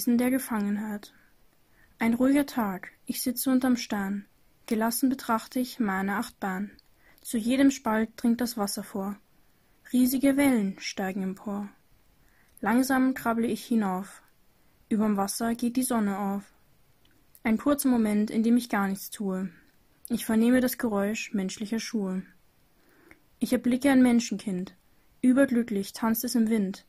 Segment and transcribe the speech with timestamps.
[0.00, 1.12] Wesen der Gefangenheit.
[1.98, 4.24] Ein ruhiger Tag, ich sitze unterm Stern,
[4.64, 6.70] gelassen betrachte ich meine Achtbahn.
[7.20, 9.18] Zu jedem Spalt dringt das Wasser vor.
[9.92, 11.68] Riesige Wellen steigen empor.
[12.62, 14.22] Langsam krabble ich hinauf.
[14.88, 16.44] Überm Wasser geht die Sonne auf.
[17.42, 19.50] Ein kurzer Moment, in dem ich gar nichts tue.
[20.08, 22.22] Ich vernehme das Geräusch menschlicher Schuhe.
[23.38, 24.74] Ich erblicke ein Menschenkind.
[25.20, 26.86] Überglücklich tanzt es im Wind.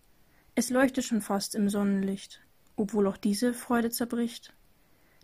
[0.55, 2.41] Es leuchtet schon fast im Sonnenlicht,
[2.75, 4.53] obwohl auch diese Freude zerbricht.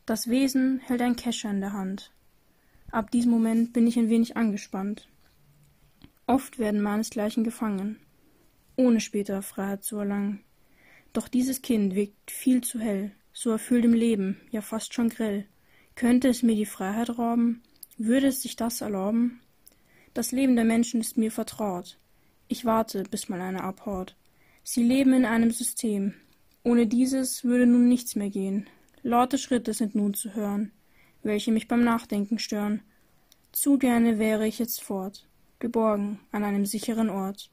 [0.06, 2.12] Das Wesen hält ein Kescher in der Hand.
[2.92, 5.10] Ab diesem Moment bin ich ein wenig angespannt.
[6.26, 8.00] Oft werden meinesgleichen gefangen,
[8.76, 10.44] ohne später Freiheit zu erlangen.
[11.14, 15.46] Doch dieses Kind wirkt viel zu hell, so erfüllt im Leben, ja fast schon grell.
[15.96, 17.64] Könnte es mir die Freiheit rauben?
[17.98, 19.42] Würde es sich das erlauben?
[20.14, 21.98] Das Leben der Menschen ist mir vertraut.
[22.48, 24.16] Ich warte, bis mal einer abhaut.
[24.64, 26.14] Sie leben in einem System.
[26.68, 28.68] Ohne dieses würde nun nichts mehr gehen.
[29.02, 30.74] Laute Schritte sind nun zu hören,
[31.24, 32.82] welche mich beim Nachdenken stören.
[33.54, 35.30] Zu gerne wäre ich jetzt fort,
[35.60, 37.52] geborgen an einem sicheren Ort.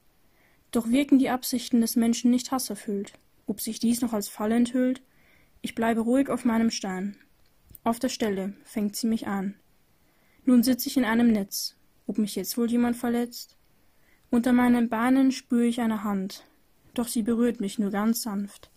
[0.71, 3.13] Doch wirken die Absichten des Menschen nicht hasserfüllt.
[3.47, 5.01] Ob sich dies noch als Falle enthüllt?
[5.61, 7.15] Ich bleibe ruhig auf meinem Stein.
[7.85, 9.55] Auf der Stelle fängt sie mich an.
[10.43, 11.77] Nun sitz ich in einem Netz.
[12.05, 13.55] Ob mich jetzt wohl jemand verletzt?
[14.29, 16.43] Unter meinen Beinen spüre ich eine Hand,
[16.93, 18.71] doch sie berührt mich nur ganz sanft.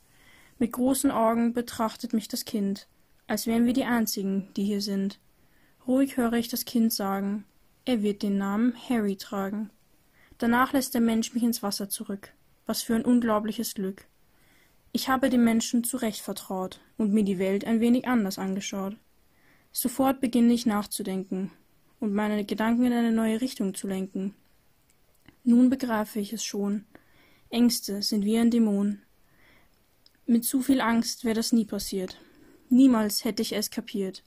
[0.59, 2.89] Mit großen Augen betrachtet mich das Kind,
[3.27, 5.21] als wären wir die einzigen, die hier sind.
[5.87, 7.45] Ruhig höre ich das Kind sagen,
[7.85, 9.71] er wird den Namen Harry tragen.
[10.37, 12.33] Danach lässt der Mensch mich ins Wasser zurück.
[12.67, 14.07] Was für ein unglaubliches Glück.
[14.93, 18.97] Ich habe dem Menschen zurecht vertraut und mir die Welt ein wenig anders angeschaut.
[19.73, 21.51] Sofort beginne ich nachzudenken
[22.01, 24.35] und meine Gedanken in eine neue Richtung zu lenken.
[25.45, 26.85] Nun begreife ich es schon.
[27.49, 29.01] Ängste sind wie ein Dämon.
[30.31, 32.19] Mit zu viel Angst wäre das nie passiert.
[32.69, 34.23] Niemals hätte ich es kapiert.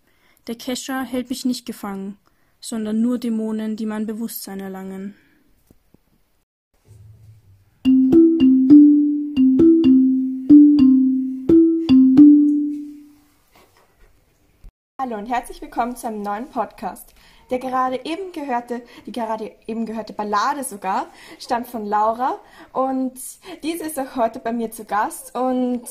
[0.48, 2.18] Der Kescher hält mich nicht gefangen,
[2.60, 5.14] sondern nur Dämonen, die mein Bewusstsein erlangen.
[15.00, 17.14] Hallo und herzlich willkommen zu einem neuen Podcast.
[17.52, 21.08] Der gerade eben gehörte, die gerade eben gehörte Ballade sogar,
[21.38, 22.40] stammt von Laura
[22.72, 23.12] und
[23.62, 25.84] diese ist auch heute bei mir zu Gast und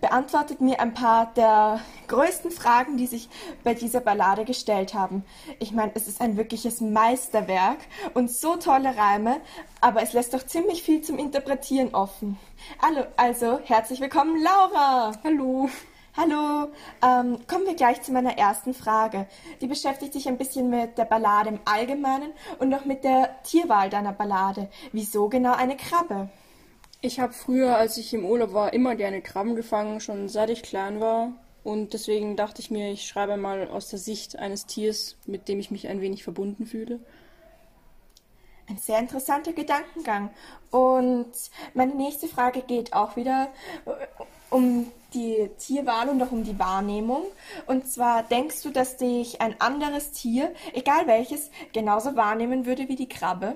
[0.00, 3.28] beantwortet mir ein paar der größten Fragen, die sich
[3.62, 5.22] bei dieser Ballade gestellt haben.
[5.58, 7.78] Ich meine, es ist ein wirkliches Meisterwerk
[8.14, 9.42] und so tolle Reime,
[9.82, 12.38] aber es lässt doch ziemlich viel zum Interpretieren offen.
[12.80, 15.12] Also, also herzlich willkommen, Laura!
[15.22, 15.68] Hallo!
[16.14, 16.70] Hallo,
[17.02, 19.26] ähm, kommen wir gleich zu meiner ersten Frage.
[19.62, 23.88] Die beschäftigt sich ein bisschen mit der Ballade im Allgemeinen und auch mit der Tierwahl
[23.88, 24.68] deiner Ballade.
[24.92, 26.28] Wieso genau eine Krabbe?
[27.00, 30.62] Ich habe früher, als ich im Urlaub war, immer gerne Krabben gefangen, schon seit ich
[30.62, 31.32] klein war.
[31.64, 35.60] Und deswegen dachte ich mir, ich schreibe mal aus der Sicht eines Tiers, mit dem
[35.60, 37.00] ich mich ein wenig verbunden fühle.
[38.68, 40.28] Ein sehr interessanter Gedankengang.
[40.70, 41.32] Und
[41.72, 43.48] meine nächste Frage geht auch wieder
[44.50, 47.24] um die Tierwahl und auch um die Wahrnehmung.
[47.66, 52.96] Und zwar denkst du, dass dich ein anderes Tier, egal welches, genauso wahrnehmen würde wie
[52.96, 53.54] die Krabbe?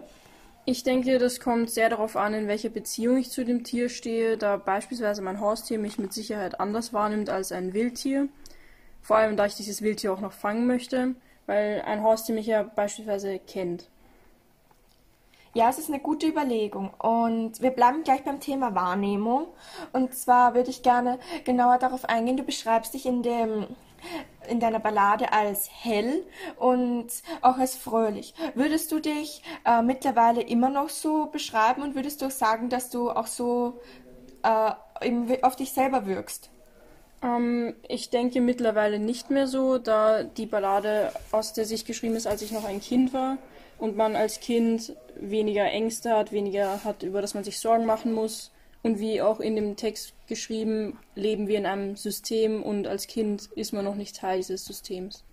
[0.69, 4.37] Ich denke, das kommt sehr darauf an, in welcher Beziehung ich zu dem Tier stehe,
[4.37, 8.29] da beispielsweise mein Haustier mich mit Sicherheit anders wahrnimmt als ein Wildtier.
[9.01, 11.15] Vor allem, da ich dieses Wildtier auch noch fangen möchte,
[11.47, 13.89] weil ein Haustier mich ja beispielsweise kennt.
[15.57, 16.91] Ja, es ist eine gute Überlegung.
[16.99, 19.47] Und wir bleiben gleich beim Thema Wahrnehmung.
[19.95, 22.37] Und zwar würde ich gerne genauer darauf eingehen.
[22.37, 23.67] Du beschreibst dich in dem
[24.51, 26.27] in deiner Ballade als hell
[26.59, 27.09] und
[27.41, 28.35] auch als fröhlich.
[28.55, 32.91] Würdest du dich äh, mittlerweile immer noch so beschreiben und würdest du auch sagen, dass
[32.91, 33.81] du auch so
[34.43, 34.73] äh,
[35.41, 36.51] auf dich selber wirkst?
[37.27, 42.27] Ähm, ich denke mittlerweile nicht mehr so, da die Ballade aus der Sicht geschrieben ist,
[42.27, 43.39] als ich noch ein Kind war
[43.79, 48.13] und man als Kind weniger Ängste hat, weniger hat, über das man sich Sorgen machen
[48.13, 48.53] muss.
[48.83, 53.51] Und wie auch in dem Text geschrieben, leben wir in einem System und als Kind
[53.57, 55.25] ist man noch nicht Teil dieses Systems.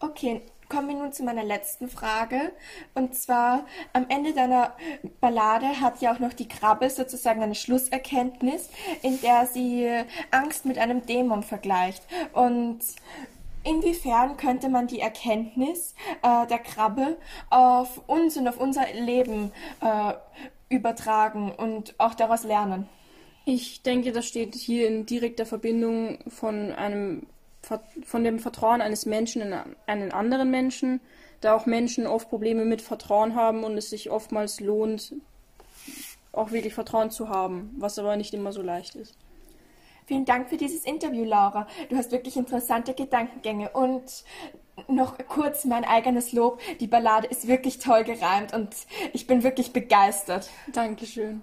[0.00, 2.52] Okay, kommen wir nun zu meiner letzten Frage.
[2.94, 4.76] Und zwar, am Ende deiner
[5.20, 8.70] Ballade hat ja auch noch die Krabbe sozusagen eine Schlusserkenntnis,
[9.02, 9.88] in der sie
[10.30, 12.04] Angst mit einem Dämon vergleicht.
[12.32, 12.80] Und
[13.66, 17.16] Inwiefern könnte man die Erkenntnis äh, der Krabbe
[17.50, 20.12] auf uns und auf unser Leben äh,
[20.68, 22.88] übertragen und auch daraus lernen?
[23.44, 27.26] Ich denke, das steht hier in direkter Verbindung von einem
[28.04, 29.54] von dem Vertrauen eines Menschen in
[29.86, 31.00] einen anderen Menschen,
[31.40, 35.14] da auch Menschen oft Probleme mit Vertrauen haben und es sich oftmals lohnt,
[36.32, 39.16] auch wirklich Vertrauen zu haben, was aber nicht immer so leicht ist.
[40.06, 41.66] Vielen Dank für dieses Interview, Laura.
[41.88, 44.24] Du hast wirklich interessante Gedankengänge und
[44.86, 46.60] noch kurz mein eigenes Lob.
[46.78, 48.68] Die Ballade ist wirklich toll gereimt und
[49.12, 50.48] ich bin wirklich begeistert.
[50.72, 51.42] Dankeschön.